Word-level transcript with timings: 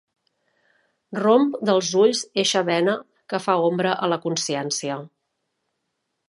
Romp 1.17 1.51
dels 1.69 1.91
ulls 2.03 2.21
eixa 2.45 2.63
bena 2.71 2.95
que 3.35 3.41
fa 3.45 3.59
ombra 3.67 3.93
a 4.07 4.11
la 4.15 4.19
consciència. 4.25 4.97